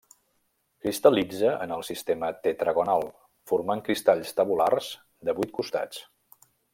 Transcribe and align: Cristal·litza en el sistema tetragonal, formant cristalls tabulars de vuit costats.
Cristal·litza 0.85 1.51
en 1.65 1.73
el 1.75 1.83
sistema 1.89 2.31
tetragonal, 2.47 3.05
formant 3.51 3.85
cristalls 3.91 4.33
tabulars 4.39 4.89
de 5.29 5.37
vuit 5.41 5.55
costats. 5.59 6.01